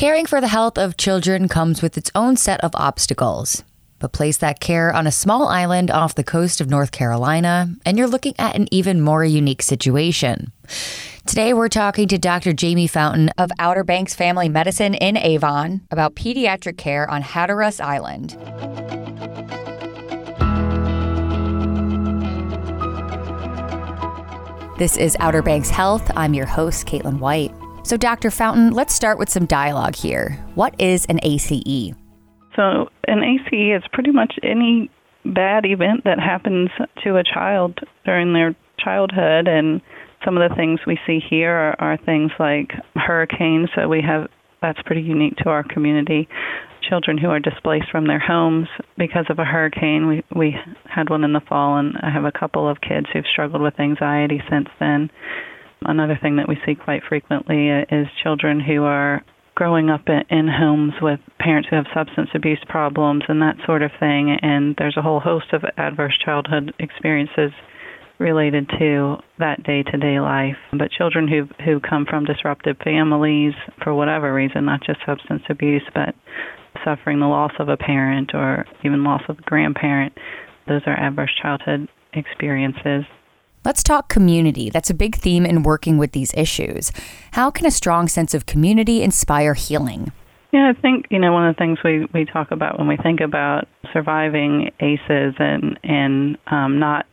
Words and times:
Caring 0.00 0.24
for 0.24 0.40
the 0.40 0.48
health 0.48 0.78
of 0.78 0.96
children 0.96 1.46
comes 1.46 1.82
with 1.82 1.98
its 1.98 2.10
own 2.14 2.34
set 2.34 2.64
of 2.64 2.70
obstacles. 2.74 3.64
But 3.98 4.14
place 4.14 4.38
that 4.38 4.58
care 4.58 4.90
on 4.90 5.06
a 5.06 5.12
small 5.12 5.46
island 5.46 5.90
off 5.90 6.14
the 6.14 6.24
coast 6.24 6.62
of 6.62 6.70
North 6.70 6.90
Carolina, 6.90 7.74
and 7.84 7.98
you're 7.98 8.06
looking 8.06 8.32
at 8.38 8.56
an 8.56 8.66
even 8.70 9.02
more 9.02 9.26
unique 9.26 9.60
situation. 9.60 10.52
Today, 11.26 11.52
we're 11.52 11.68
talking 11.68 12.08
to 12.08 12.16
Dr. 12.16 12.54
Jamie 12.54 12.86
Fountain 12.86 13.28
of 13.36 13.50
Outer 13.58 13.84
Banks 13.84 14.14
Family 14.14 14.48
Medicine 14.48 14.94
in 14.94 15.18
Avon 15.18 15.82
about 15.90 16.14
pediatric 16.14 16.78
care 16.78 17.06
on 17.10 17.20
Hatteras 17.20 17.78
Island. 17.78 18.38
This 24.78 24.96
is 24.96 25.14
Outer 25.20 25.42
Banks 25.42 25.68
Health. 25.68 26.10
I'm 26.16 26.32
your 26.32 26.46
host, 26.46 26.86
Caitlin 26.86 27.18
White. 27.18 27.52
So, 27.82 27.96
Dr. 27.96 28.30
Fountain, 28.30 28.72
let's 28.72 28.94
start 28.94 29.18
with 29.18 29.28
some 29.28 29.46
dialogue 29.46 29.94
here. 29.94 30.32
What 30.54 30.78
is 30.80 31.06
an 31.06 31.18
ACE? 31.22 31.94
So, 32.56 32.88
an 33.08 33.22
ACE 33.22 33.82
is 33.82 33.82
pretty 33.92 34.12
much 34.12 34.34
any 34.42 34.90
bad 35.24 35.64
event 35.66 36.04
that 36.04 36.18
happens 36.18 36.70
to 37.04 37.16
a 37.16 37.24
child 37.24 37.78
during 38.04 38.32
their 38.32 38.54
childhood. 38.78 39.48
And 39.48 39.80
some 40.24 40.36
of 40.36 40.48
the 40.48 40.54
things 40.54 40.80
we 40.86 40.98
see 41.06 41.20
here 41.28 41.52
are, 41.52 41.76
are 41.78 41.96
things 41.96 42.32
like 42.38 42.72
hurricanes. 42.94 43.70
So, 43.74 43.88
we 43.88 44.02
have 44.02 44.28
that's 44.60 44.80
pretty 44.82 45.02
unique 45.02 45.36
to 45.36 45.48
our 45.48 45.62
community. 45.62 46.28
Children 46.88 47.18
who 47.18 47.28
are 47.28 47.40
displaced 47.40 47.90
from 47.90 48.06
their 48.06 48.18
homes 48.18 48.68
because 48.98 49.26
of 49.30 49.38
a 49.38 49.44
hurricane. 49.44 50.06
We 50.06 50.24
we 50.34 50.56
had 50.84 51.08
one 51.08 51.24
in 51.24 51.32
the 51.32 51.40
fall, 51.40 51.78
and 51.78 51.96
I 52.02 52.10
have 52.10 52.24
a 52.24 52.32
couple 52.32 52.68
of 52.68 52.80
kids 52.80 53.06
who've 53.12 53.24
struggled 53.30 53.62
with 53.62 53.78
anxiety 53.78 54.42
since 54.50 54.68
then. 54.78 55.10
Another 55.82 56.18
thing 56.20 56.36
that 56.36 56.48
we 56.48 56.58
see 56.66 56.74
quite 56.74 57.02
frequently 57.08 57.68
is 57.68 58.06
children 58.22 58.60
who 58.60 58.84
are 58.84 59.22
growing 59.54 59.90
up 59.90 60.02
in 60.08 60.48
homes 60.48 60.94
with 61.02 61.20
parents 61.38 61.68
who 61.68 61.76
have 61.76 61.86
substance 61.94 62.30
abuse 62.34 62.62
problems 62.68 63.22
and 63.28 63.42
that 63.42 63.56
sort 63.66 63.82
of 63.82 63.90
thing. 63.98 64.36
And 64.42 64.74
there's 64.78 64.96
a 64.96 65.02
whole 65.02 65.20
host 65.20 65.52
of 65.52 65.64
adverse 65.76 66.16
childhood 66.24 66.72
experiences 66.78 67.52
related 68.18 68.68
to 68.78 69.16
that 69.38 69.62
day-to-day 69.62 70.20
life. 70.20 70.56
But 70.72 70.90
children 70.90 71.26
who 71.26 71.48
who 71.64 71.80
come 71.80 72.06
from 72.08 72.24
disruptive 72.24 72.76
families 72.84 73.54
for 73.82 73.94
whatever 73.94 74.32
reason, 74.32 74.66
not 74.66 74.82
just 74.84 75.00
substance 75.06 75.42
abuse, 75.48 75.84
but 75.94 76.14
suffering 76.84 77.20
the 77.20 77.26
loss 77.26 77.52
of 77.58 77.68
a 77.68 77.76
parent 77.76 78.32
or 78.34 78.66
even 78.84 79.02
loss 79.02 79.22
of 79.28 79.38
a 79.38 79.42
grandparent, 79.42 80.12
those 80.68 80.82
are 80.86 80.98
adverse 80.98 81.32
childhood 81.42 81.88
experiences. 82.12 83.04
Let's 83.64 83.82
talk 83.82 84.08
community. 84.08 84.70
That's 84.70 84.88
a 84.88 84.94
big 84.94 85.16
theme 85.16 85.44
in 85.44 85.62
working 85.62 85.98
with 85.98 86.12
these 86.12 86.32
issues. 86.34 86.92
How 87.32 87.50
can 87.50 87.66
a 87.66 87.70
strong 87.70 88.08
sense 88.08 88.32
of 88.32 88.46
community 88.46 89.02
inspire 89.02 89.54
healing? 89.54 90.12
Yeah, 90.52 90.72
I 90.74 90.80
think 90.80 91.06
you 91.10 91.18
know 91.18 91.32
one 91.32 91.46
of 91.46 91.54
the 91.54 91.58
things 91.58 91.78
we 91.84 92.06
we 92.12 92.24
talk 92.24 92.50
about 92.50 92.78
when 92.78 92.88
we 92.88 92.96
think 92.96 93.20
about 93.20 93.68
surviving 93.92 94.70
ACEs 94.80 95.34
and 95.38 95.78
and 95.84 96.38
um, 96.46 96.78
not 96.78 97.06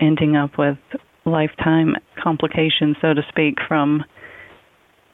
ending 0.00 0.36
up 0.36 0.58
with 0.58 0.78
lifetime 1.24 1.94
complications, 2.20 2.96
so 3.00 3.14
to 3.14 3.22
speak, 3.28 3.58
from 3.68 4.02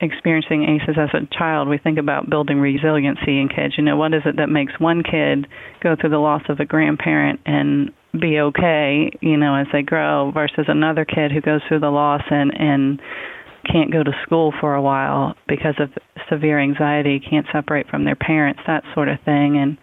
experiencing 0.00 0.64
ACEs 0.64 0.96
as 0.98 1.10
a 1.14 1.26
child, 1.36 1.68
we 1.68 1.78
think 1.78 1.98
about 1.98 2.30
building 2.30 2.58
resiliency 2.58 3.38
in 3.38 3.48
kids. 3.48 3.74
You 3.76 3.84
know, 3.84 3.96
what 3.96 4.14
is 4.14 4.22
it 4.24 4.36
that 4.36 4.48
makes 4.48 4.72
one 4.78 5.02
kid 5.02 5.46
go 5.82 5.96
through 6.00 6.10
the 6.10 6.18
loss 6.18 6.42
of 6.48 6.60
a 6.60 6.64
grandparent 6.64 7.40
and 7.44 7.90
be 8.18 8.40
okay, 8.40 9.10
you 9.20 9.36
know, 9.36 9.54
as 9.54 9.66
they 9.72 9.82
grow 9.82 10.30
versus 10.32 10.64
another 10.68 11.04
kid 11.04 11.30
who 11.30 11.40
goes 11.40 11.60
through 11.68 11.80
the 11.80 11.90
loss 11.90 12.22
and 12.30 12.52
and 12.58 13.00
can't 13.70 13.92
go 13.92 14.02
to 14.02 14.10
school 14.24 14.52
for 14.58 14.74
a 14.74 14.82
while 14.82 15.34
because 15.46 15.74
of 15.78 15.90
severe 16.30 16.58
anxiety, 16.58 17.20
can't 17.20 17.46
separate 17.52 17.86
from 17.88 18.04
their 18.04 18.16
parents, 18.16 18.60
that 18.66 18.82
sort 18.94 19.08
of 19.08 19.18
thing. 19.24 19.58
And 19.58 19.76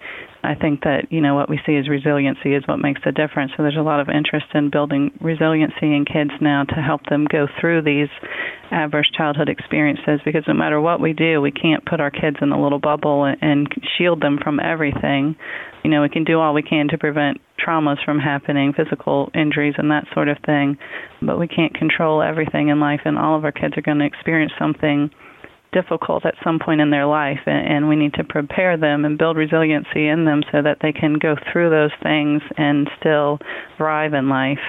I 0.48 0.56
think 0.56 0.84
that, 0.84 1.12
you 1.12 1.20
know, 1.20 1.36
what 1.36 1.50
we 1.50 1.59
see 1.66 1.76
as 1.76 1.90
resiliency 1.90 2.56
is 2.56 2.64
what 2.67 2.78
makes 2.78 3.02
the 3.03 3.12
difference. 3.12 3.52
So 3.58 3.64
there's 3.64 3.76
a 3.76 3.84
lot 3.84 4.00
of 4.00 4.08
interest 4.08 4.45
in 4.53 4.70
building 4.70 5.12
resiliency 5.19 5.91
in 5.91 6.06
kids 6.06 6.31
now 6.40 6.63
to 6.63 6.75
help 6.75 7.02
them 7.09 7.28
go 7.30 7.47
through 7.59 7.81
these 7.81 8.08
adverse 8.72 9.12
childhood 9.12 9.50
experiences 9.50 10.22
because 10.24 10.44
no 10.47 10.53
matter 10.53 10.80
what 10.80 11.02
we 11.02 11.12
do, 11.12 11.41
we 11.41 11.52
can't 11.52 11.85
put 11.85 12.00
our 12.00 12.12
kids 12.12 12.38
in 12.41 12.53
a 12.53 12.62
little 12.62 12.80
bubble 12.80 13.25
and 13.41 13.68
shield 13.97 14.22
them 14.22 14.40
from 14.41 14.62
everything. 14.62 15.35
You 15.84 15.90
know, 15.91 16.02
we 16.02 16.09
can 16.09 16.24
do 16.24 16.40
all 16.40 16.53
we 16.53 16.64
can 16.64 16.88
to 16.90 16.97
prevent 16.97 17.41
traumas 17.59 18.03
from 18.06 18.19
happening, 18.19 18.72
physical 18.72 19.29
injuries 19.35 19.75
and 19.78 19.91
that 19.91 20.06
sort 20.14 20.29
of 20.29 20.38
thing, 20.46 20.78
but 21.22 21.38
we 21.38 21.50
can't 21.50 21.74
control 21.74 22.22
everything 22.22 22.69
in 22.69 22.79
life 22.79 23.02
and 23.03 23.18
all 23.18 23.38
of 23.38 23.44
our 23.44 23.52
kids 23.52 23.74
are 23.78 23.81
going 23.81 24.00
to 24.00 24.06
experience 24.06 24.53
something 24.58 25.12
difficult 25.72 26.25
at 26.25 26.35
some 26.44 26.59
point 26.59 26.81
in 26.81 26.89
their 26.89 27.05
life 27.05 27.39
and 27.45 27.89
we 27.89 27.95
need 27.95 28.13
to 28.13 28.23
prepare 28.23 28.78
them 28.78 29.05
and 29.05 29.17
build 29.17 29.38
resiliency 29.38 30.07
in 30.07 30.25
them 30.25 30.41
so 30.51 30.61
that 30.61 30.78
they 30.81 30.91
can 30.91 31.16
go 31.19 31.35
through 31.51 31.69
those 31.69 31.91
things 32.01 32.41
and 32.57 32.89
still 33.00 33.39
thrive 33.78 34.13
in 34.13 34.29
life 34.29 34.59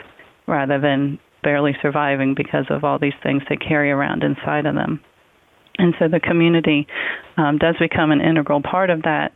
rather 0.47 0.81
than 0.81 1.19
barely 1.43 1.73
surviving 1.81 2.35
because 2.37 2.67
of 2.71 2.85
all 2.85 2.99
these 2.99 3.17
things 3.23 3.43
they 3.49 3.57
carry 3.57 3.91
around 3.91 4.23
inside 4.23 4.67
of 4.67 4.75
them. 4.75 5.01
And 5.79 5.95
so 5.99 6.09
the 6.09 6.21
community 6.21 6.87
um, 7.37 7.59
does 7.59 7.77
become 7.79 8.11
an 8.11 8.21
integral 8.21 8.61
part 8.63 8.91
of 8.91 9.03
that, 9.03 9.33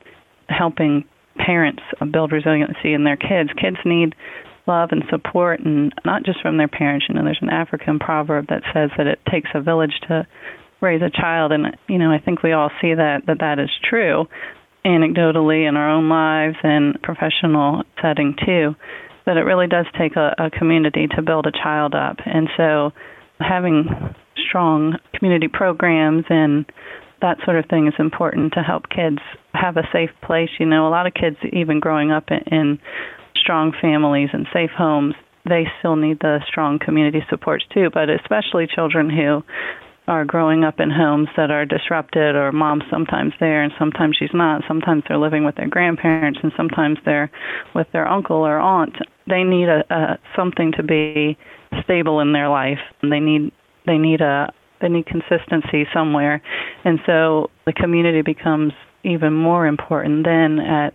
helping 0.48 1.04
parents 1.36 1.82
build 2.10 2.32
resiliency 2.32 2.92
in 2.92 3.04
their 3.04 3.16
kids. 3.16 3.50
Kids 3.60 3.76
need 3.84 4.14
love 4.66 4.90
and 4.92 5.02
support, 5.10 5.60
and 5.60 5.92
not 6.04 6.24
just 6.24 6.40
from 6.40 6.56
their 6.56 6.68
parents. 6.68 7.06
You 7.08 7.14
know, 7.14 7.24
there's 7.24 7.38
an 7.42 7.50
African 7.50 7.98
proverb 7.98 8.46
that 8.48 8.62
says 8.74 8.90
that 8.96 9.06
it 9.06 9.20
takes 9.30 9.50
a 9.54 9.60
village 9.60 9.94
to 10.08 10.26
raise 10.82 11.00
a 11.03 11.10
child, 11.10 11.53
and 11.53 11.76
you 11.88 11.98
know, 11.98 12.10
I 12.10 12.19
think 12.19 12.43
we 12.43 12.53
all 12.53 12.70
see 12.81 12.94
that 12.94 13.22
that 13.26 13.38
that 13.41 13.59
is 13.59 13.70
true, 13.88 14.26
anecdotally 14.84 15.69
in 15.69 15.76
our 15.76 15.91
own 15.91 16.09
lives 16.09 16.56
and 16.62 17.00
professional 17.03 17.84
setting 18.03 18.34
too 18.44 18.75
that 19.26 19.37
it 19.37 19.42
really 19.42 19.66
does 19.66 19.87
take 19.98 20.16
a, 20.16 20.34
a 20.38 20.50
community 20.50 21.06
to 21.15 21.22
build 21.22 21.47
a 21.47 21.53
child 21.53 21.94
up. 21.94 22.16
And 22.25 22.48
so 22.56 22.91
having 23.38 23.87
strong 24.48 24.98
community 25.15 25.48
programs 25.48 26.25
and 26.28 26.66
that 27.21 27.38
sort 27.44 27.56
of 27.56 27.66
thing 27.66 27.87
is 27.87 27.94
important 27.98 28.53
to 28.54 28.60
help 28.62 28.88
kids 28.88 29.19
have 29.54 29.76
a 29.76 29.87
safe 29.92 30.10
place. 30.25 30.50
You 30.59 30.66
know, 30.66 30.88
a 30.88 30.91
lot 30.91 31.06
of 31.06 31.15
kids, 31.15 31.37
even 31.53 31.78
growing 31.78 32.10
up 32.10 32.25
in, 32.31 32.41
in 32.53 32.78
strong 33.37 33.72
families 33.81 34.31
and 34.32 34.47
safe 34.53 34.71
homes, 34.76 35.15
they 35.48 35.66
still 35.78 35.97
need 35.97 36.19
the 36.21 36.38
strong 36.47 36.78
community 36.78 37.21
supports 37.28 37.65
too, 37.72 37.91
but 37.92 38.09
especially 38.09 38.66
children 38.72 39.10
who 39.10 39.42
are 40.08 40.24
growing 40.24 40.64
up 40.64 40.80
in 40.80 40.90
homes 40.90 41.28
that 41.36 41.50
are 41.50 41.64
disrupted 41.64 42.34
or 42.34 42.50
mom's 42.50 42.82
sometimes 42.90 43.32
there 43.38 43.62
and 43.62 43.72
sometimes 43.78 44.16
she's 44.18 44.34
not. 44.34 44.62
Sometimes 44.66 45.04
they're 45.06 45.18
living 45.18 45.44
with 45.44 45.54
their 45.54 45.68
grandparents 45.68 46.40
and 46.42 46.52
sometimes 46.56 46.98
they're 47.04 47.30
with 47.74 47.86
their 47.92 48.08
uncle 48.08 48.38
or 48.38 48.58
aunt. 48.58 48.96
They 49.28 49.44
need 49.44 49.68
a, 49.68 49.84
a 49.91 50.18
something 50.36 50.72
to 50.72 50.82
be 50.82 51.38
stable 51.84 52.20
in 52.20 52.32
their 52.32 52.48
life. 52.48 52.80
And 53.02 53.12
they 53.12 53.20
need 53.20 53.52
they 53.86 53.98
need 53.98 54.20
a 54.20 54.52
they 54.80 54.88
need 54.88 55.06
consistency 55.06 55.86
somewhere. 55.94 56.42
And 56.84 56.98
so 57.06 57.50
the 57.66 57.72
community 57.72 58.22
becomes 58.22 58.72
even 59.04 59.32
more 59.32 59.66
important 59.66 60.24
then 60.24 60.58
at 60.58 60.94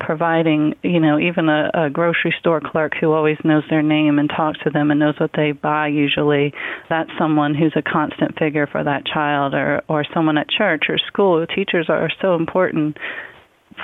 providing, 0.00 0.74
you 0.82 1.00
know, 1.00 1.18
even 1.18 1.48
a, 1.48 1.70
a 1.74 1.90
grocery 1.90 2.34
store 2.38 2.60
clerk 2.60 2.92
who 3.00 3.12
always 3.12 3.36
knows 3.44 3.64
their 3.68 3.82
name 3.82 4.18
and 4.18 4.30
talks 4.30 4.58
to 4.64 4.70
them 4.70 4.90
and 4.90 5.00
knows 5.00 5.18
what 5.18 5.30
they 5.36 5.52
buy 5.52 5.88
usually, 5.88 6.52
that's 6.88 7.10
someone 7.18 7.54
who's 7.54 7.74
a 7.76 7.82
constant 7.82 8.38
figure 8.38 8.66
for 8.66 8.84
that 8.84 9.04
child 9.06 9.54
or 9.54 9.82
or 9.88 10.04
someone 10.14 10.38
at 10.38 10.48
church 10.48 10.84
or 10.88 10.98
school. 10.98 11.44
Teachers 11.46 11.86
are 11.88 12.10
so 12.20 12.34
important 12.34 12.96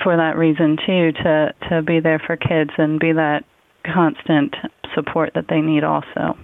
for 0.03 0.17
that 0.17 0.37
reason 0.37 0.77
too 0.85 1.11
to 1.23 1.53
to 1.69 1.81
be 1.81 1.99
there 1.99 2.21
for 2.25 2.35
kids 2.35 2.71
and 2.77 2.99
be 2.99 3.13
that 3.13 3.43
constant 3.85 4.55
support 4.93 5.31
that 5.35 5.45
they 5.49 5.61
need 5.61 5.83
also. 5.83 6.37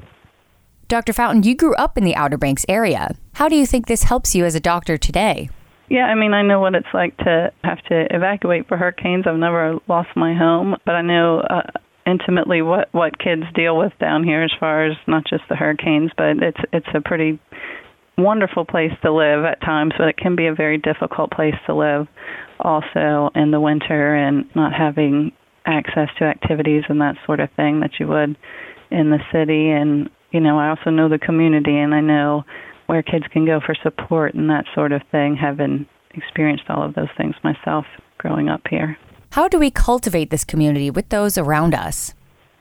Dr. 0.88 1.14
Fountain, 1.14 1.44
you 1.44 1.56
grew 1.56 1.74
up 1.76 1.98
in 1.98 2.04
the 2.04 2.16
Outer 2.16 2.38
Banks 2.38 2.66
area. 2.68 3.16
How 3.34 3.48
do 3.48 3.56
you 3.56 3.66
think 3.66 3.88
this 3.88 4.04
helps 4.04 4.36
you 4.36 4.44
as 4.44 4.56
a 4.56 4.60
doctor 4.60 4.98
today? 4.98 5.50
Yeah, 5.92 6.06
I 6.06 6.16
mean, 6.16 6.34
I 6.34 6.42
know 6.42 6.62
what 6.62 6.74
it's 6.74 6.88
like 6.94 7.18
to 7.18 7.52
have 7.66 7.80
to 7.90 8.08
evacuate 8.12 8.70
for 8.70 8.78
hurricanes. 8.78 9.26
I've 9.28 9.36
never 9.36 9.78
lost 9.90 10.08
my 10.16 10.34
home, 10.34 10.78
but 10.86 10.96
I 10.96 11.02
know 11.02 11.42
uh, 11.42 11.70
intimately 12.08 12.62
what 12.62 12.88
what 12.94 13.20
kids 13.20 13.44
deal 13.54 13.78
with 13.78 13.92
down 14.00 14.24
here 14.24 14.42
as 14.42 14.54
far 14.58 14.86
as 14.86 14.96
not 15.06 15.26
just 15.30 15.44
the 15.50 15.58
hurricanes, 15.58 16.12
but 16.16 16.42
it's 16.42 16.62
it's 16.72 16.88
a 16.96 17.02
pretty 17.02 17.42
wonderful 18.18 18.64
place 18.64 18.94
to 19.02 19.12
live 19.12 19.44
at 19.44 19.60
times, 19.60 19.92
but 19.98 20.08
it 20.08 20.16
can 20.16 20.38
be 20.38 20.48
a 20.48 20.56
very 20.56 20.78
difficult 20.78 21.30
place 21.30 21.56
to 21.66 21.76
live 21.76 22.08
also 22.62 23.30
in 23.36 23.52
the 23.52 23.60
winter 23.60 24.16
and 24.16 24.46
not 24.56 24.72
having 24.72 25.34
access 25.66 26.08
to 26.20 26.24
activities 26.24 26.84
and 26.88 27.02
that 27.02 27.16
sort 27.26 27.42
of 27.42 27.50
thing 27.58 27.82
that 27.82 27.92
you 28.00 28.08
would 28.08 28.38
in 28.92 29.10
the 29.10 29.20
city 29.34 29.70
and 29.70 30.10
you 30.32 30.40
know, 30.40 30.58
I 30.58 30.70
also 30.70 30.90
know 30.90 31.10
the 31.10 31.20
community 31.20 31.78
and 31.78 31.94
I 31.94 32.00
know 32.00 32.46
where 32.92 33.02
kids 33.02 33.24
can 33.32 33.46
go 33.46 33.62
for 33.66 33.74
support 33.82 34.34
and 34.34 34.50
that 34.50 34.66
sort 34.76 34.92
of 34.92 35.02
thing, 35.12 35.38
having 35.38 35.86
experienced 36.14 36.66
all 36.68 36.84
of 36.84 36.94
those 36.94 37.08
things 37.16 37.34
myself 37.42 37.86
growing 38.18 38.50
up 38.50 38.60
here. 38.70 38.98
How 39.32 39.48
do 39.48 39.58
we 39.58 39.72
cultivate 39.72 40.30
this 40.30 40.44
community 40.44 40.92
with 40.92 41.08
those 41.08 41.38
around 41.38 41.74
us? 41.74 42.14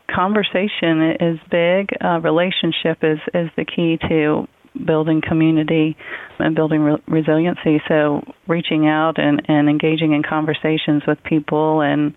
Conversation 0.08 1.16
is 1.18 1.40
big. 1.50 1.88
Uh, 2.00 2.20
relationship 2.20 2.98
is, 3.02 3.18
is 3.34 3.50
the 3.56 3.64
key 3.64 3.98
to 4.08 4.46
building 4.86 5.20
community 5.20 5.96
and 6.38 6.54
building 6.54 6.82
re- 6.82 7.02
resiliency. 7.08 7.82
So 7.88 8.22
reaching 8.46 8.86
out 8.86 9.18
and, 9.18 9.42
and 9.48 9.68
engaging 9.68 10.12
in 10.12 10.22
conversations 10.22 11.02
with 11.08 11.18
people 11.24 11.80
and 11.80 12.14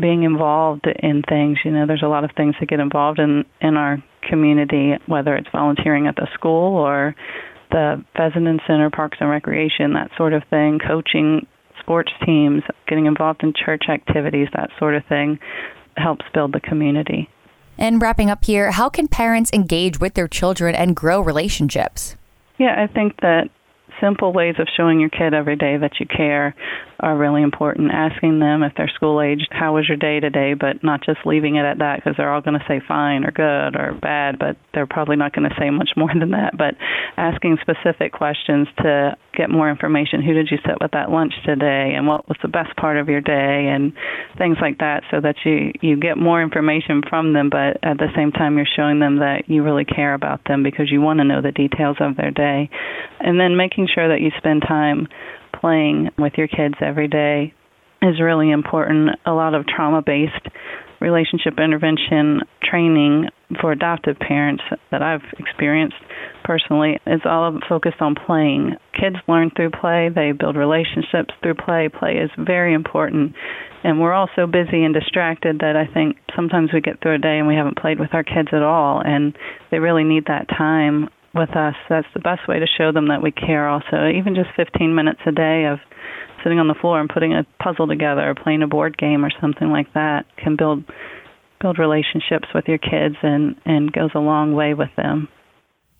being 0.00 0.22
involved 0.22 0.86
in 0.86 1.22
things. 1.28 1.58
You 1.64 1.72
know, 1.72 1.86
there's 1.86 2.02
a 2.02 2.08
lot 2.08 2.24
of 2.24 2.30
things 2.36 2.54
to 2.60 2.66
get 2.66 2.80
involved 2.80 3.18
in 3.18 3.44
in 3.60 3.76
our 3.76 4.02
community, 4.28 4.94
whether 5.06 5.36
it's 5.36 5.48
volunteering 5.52 6.06
at 6.06 6.16
the 6.16 6.28
school 6.34 6.76
or 6.76 7.14
the 7.70 8.04
Fessenden 8.16 8.60
Center, 8.66 8.90
Parks 8.90 9.18
and 9.20 9.28
Recreation, 9.28 9.92
that 9.94 10.10
sort 10.16 10.32
of 10.32 10.42
thing, 10.50 10.78
coaching 10.86 11.46
sports 11.80 12.12
teams, 12.24 12.62
getting 12.86 13.06
involved 13.06 13.42
in 13.42 13.52
church 13.52 13.84
activities, 13.88 14.48
that 14.54 14.70
sort 14.78 14.94
of 14.94 15.04
thing, 15.06 15.38
helps 15.96 16.24
build 16.32 16.52
the 16.52 16.60
community. 16.60 17.28
And 17.76 18.02
wrapping 18.02 18.28
up 18.28 18.44
here, 18.44 18.72
how 18.72 18.88
can 18.88 19.06
parents 19.06 19.50
engage 19.52 20.00
with 20.00 20.14
their 20.14 20.28
children 20.28 20.74
and 20.74 20.96
grow 20.96 21.20
relationships? 21.20 22.16
Yeah, 22.58 22.82
I 22.82 22.92
think 22.92 23.20
that 23.20 23.50
simple 24.00 24.32
ways 24.32 24.54
of 24.58 24.68
showing 24.76 25.00
your 25.00 25.10
kid 25.10 25.34
every 25.34 25.56
day 25.56 25.76
that 25.76 26.00
you 26.00 26.06
care 26.06 26.54
are 27.00 27.16
really 27.16 27.42
important. 27.42 27.90
Asking 27.92 28.40
them 28.40 28.62
if 28.62 28.72
they're 28.76 28.90
school 28.94 29.20
aged, 29.20 29.48
how 29.50 29.74
was 29.74 29.86
your 29.88 29.96
day 29.96 30.20
today, 30.20 30.54
but 30.54 30.82
not 30.82 31.02
just 31.04 31.20
leaving 31.24 31.56
it 31.56 31.64
at 31.64 31.78
that 31.78 31.96
because 31.96 32.14
they're 32.16 32.32
all 32.32 32.40
going 32.40 32.58
to 32.58 32.64
say 32.66 32.80
fine 32.86 33.24
or 33.24 33.30
good 33.30 33.76
or 33.76 33.96
bad, 34.00 34.38
but 34.38 34.56
they're 34.74 34.86
probably 34.86 35.16
not 35.16 35.32
going 35.32 35.48
to 35.48 35.56
say 35.58 35.70
much 35.70 35.90
more 35.96 36.10
than 36.18 36.30
that. 36.30 36.56
But 36.56 36.74
asking 37.16 37.58
specific 37.60 38.12
questions 38.12 38.68
to 38.78 39.16
get 39.38 39.48
more 39.48 39.70
information. 39.70 40.20
Who 40.22 40.34
did 40.34 40.48
you 40.50 40.58
sit 40.66 40.76
with 40.80 40.94
at 40.94 41.10
lunch 41.10 41.32
today, 41.46 41.94
and 41.96 42.06
what 42.06 42.28
was 42.28 42.36
the 42.42 42.48
best 42.48 42.76
part 42.76 42.98
of 42.98 43.08
your 43.08 43.20
day, 43.20 43.70
and 43.72 43.92
things 44.36 44.58
like 44.60 44.78
that, 44.78 45.04
so 45.10 45.20
that 45.20 45.36
you 45.44 45.72
you 45.80 45.96
get 45.96 46.18
more 46.18 46.42
information 46.42 47.02
from 47.08 47.32
them, 47.32 47.48
but 47.48 47.78
at 47.82 47.98
the 47.98 48.12
same 48.16 48.32
time 48.32 48.56
you're 48.56 48.74
showing 48.76 48.98
them 48.98 49.20
that 49.20 49.44
you 49.46 49.62
really 49.62 49.84
care 49.84 50.14
about 50.14 50.40
them 50.46 50.62
because 50.64 50.90
you 50.90 51.00
want 51.00 51.20
to 51.20 51.24
know 51.24 51.40
the 51.40 51.52
details 51.52 51.96
of 52.00 52.16
their 52.16 52.32
day, 52.32 52.68
and 53.20 53.38
then 53.38 53.56
making 53.56 53.88
sure 53.94 54.08
that 54.08 54.20
you 54.20 54.30
spend 54.36 54.62
time 54.66 55.06
playing 55.58 56.10
with 56.18 56.34
your 56.36 56.48
kids 56.48 56.74
every 56.80 57.08
day 57.08 57.54
is 58.02 58.20
really 58.20 58.50
important. 58.50 59.10
A 59.24 59.32
lot 59.32 59.54
of 59.54 59.66
trauma 59.66 60.02
based 60.02 60.46
relationship 61.00 61.54
intervention 61.58 62.40
training 62.62 63.28
for 63.60 63.72
adoptive 63.72 64.18
parents 64.18 64.62
that 64.90 65.02
I've 65.02 65.22
experienced 65.38 65.96
personally 66.44 66.98
is 67.06 67.20
all 67.24 67.58
focused 67.68 68.00
on 68.00 68.14
playing. 68.14 68.74
Kids 68.98 69.16
learn 69.28 69.50
through 69.54 69.70
play, 69.70 70.10
they 70.12 70.32
build 70.32 70.56
relationships 70.56 71.34
through 71.42 71.54
play. 71.54 71.88
Play 71.88 72.16
is 72.16 72.30
very 72.36 72.74
important. 72.74 73.34
And 73.84 74.00
we're 74.00 74.12
all 74.12 74.28
so 74.34 74.46
busy 74.46 74.82
and 74.82 74.92
distracted 74.92 75.60
that 75.60 75.76
I 75.76 75.86
think 75.92 76.16
sometimes 76.34 76.70
we 76.72 76.80
get 76.80 77.00
through 77.00 77.14
a 77.14 77.18
day 77.18 77.38
and 77.38 77.46
we 77.46 77.54
haven't 77.54 77.78
played 77.78 78.00
with 78.00 78.12
our 78.12 78.24
kids 78.24 78.48
at 78.52 78.62
all, 78.62 79.00
and 79.04 79.36
they 79.70 79.78
really 79.78 80.04
need 80.04 80.24
that 80.26 80.48
time 80.48 81.08
with 81.34 81.50
us. 81.50 81.74
That's 81.88 82.08
the 82.12 82.20
best 82.20 82.48
way 82.48 82.58
to 82.58 82.66
show 82.66 82.90
them 82.90 83.08
that 83.08 83.22
we 83.22 83.30
care, 83.30 83.68
also. 83.68 84.08
Even 84.08 84.34
just 84.34 84.50
15 84.56 84.94
minutes 84.94 85.20
a 85.26 85.32
day 85.32 85.66
of 85.70 85.78
sitting 86.42 86.58
on 86.58 86.68
the 86.68 86.74
floor 86.74 87.00
and 87.00 87.08
putting 87.08 87.32
a 87.32 87.46
puzzle 87.62 87.86
together 87.86 88.28
or 88.28 88.34
playing 88.34 88.62
a 88.62 88.66
board 88.66 88.96
game 88.98 89.24
or 89.24 89.30
something 89.40 89.68
like 89.70 89.92
that 89.94 90.24
can 90.36 90.56
build 90.56 90.84
build 91.60 91.78
relationships 91.78 92.46
with 92.54 92.64
your 92.68 92.78
kids 92.78 93.16
and 93.22 93.56
and 93.64 93.92
goes 93.92 94.10
a 94.14 94.20
long 94.20 94.54
way 94.54 94.74
with 94.74 94.90
them. 94.96 95.28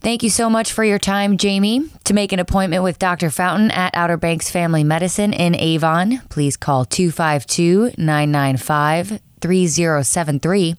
Thank 0.00 0.22
you 0.22 0.30
so 0.30 0.48
much 0.48 0.72
for 0.72 0.84
your 0.84 0.98
time, 0.98 1.36
Jamie. 1.36 1.88
To 2.04 2.14
make 2.14 2.32
an 2.32 2.38
appointment 2.38 2.84
with 2.84 2.98
Dr. 3.00 3.30
Fountain 3.30 3.70
at 3.72 3.94
Outer 3.94 4.16
Banks 4.16 4.48
Family 4.48 4.84
Medicine 4.84 5.32
in 5.32 5.56
Avon, 5.56 6.22
please 6.28 6.56
call 6.56 6.84
252 6.84 7.92
995 7.98 9.20
3073. 9.40 10.76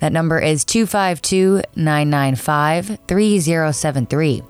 That 0.00 0.12
number 0.12 0.38
is 0.38 0.64
252 0.64 1.62
995 1.76 2.98
3073. 3.06 4.42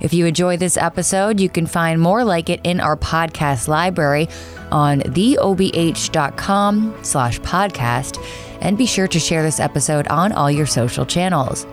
If 0.00 0.12
you 0.12 0.26
enjoy 0.26 0.56
this 0.56 0.76
episode, 0.76 1.40
you 1.40 1.48
can 1.48 1.66
find 1.66 2.00
more 2.00 2.24
like 2.24 2.48
it 2.48 2.60
in 2.64 2.80
our 2.80 2.96
podcast 2.96 3.66
library 3.68 4.28
on 4.70 5.00
theobh.com 5.00 6.94
slash 7.02 7.40
podcast, 7.40 8.16
and 8.60 8.78
be 8.78 8.86
sure 8.86 9.08
to 9.08 9.18
share 9.18 9.42
this 9.42 9.60
episode 9.60 10.08
on 10.08 10.32
all 10.32 10.50
your 10.50 10.66
social 10.66 11.06
channels. 11.06 11.66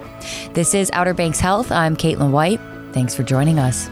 This 0.53 0.73
is 0.73 0.89
Outer 0.93 1.13
Banks 1.13 1.39
Health. 1.39 1.71
I'm 1.71 1.95
Caitlin 1.95 2.31
White. 2.31 2.59
Thanks 2.93 3.13
for 3.13 3.23
joining 3.23 3.59
us. 3.59 3.89